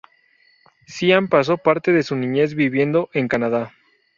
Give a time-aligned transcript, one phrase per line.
[0.87, 3.71] Sian pasó parte de su niñez viviendo en Canadá.